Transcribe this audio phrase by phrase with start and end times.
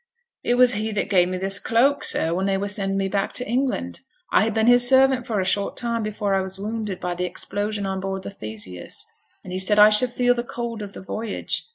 [0.43, 3.33] 'It was he that gave me this cloak, sir, when they were sending me back
[3.33, 3.99] to England.
[4.33, 7.25] I had been his servant for a short time before I was wounded by the
[7.25, 9.05] explosion on board the Theseus,
[9.43, 11.67] and he said I should feel the cold of the voyage.